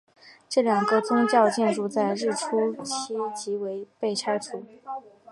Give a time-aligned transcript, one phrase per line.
[0.49, 4.65] 这两个宗教建筑在日治初期即被拆除。